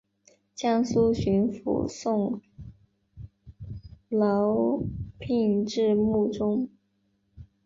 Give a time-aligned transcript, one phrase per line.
[0.55, 2.41] 江苏巡抚宋
[4.09, 4.83] 荦
[5.19, 6.71] 聘致幕中。